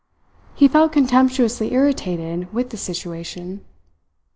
He 0.55 0.67
felt 0.67 0.93
contemptuously 0.93 1.73
irritated 1.73 2.51
with 2.51 2.71
the 2.71 2.77
situation. 2.77 3.63